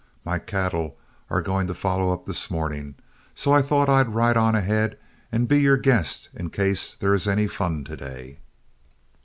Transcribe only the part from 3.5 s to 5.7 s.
I thought I'd ride on ahead and be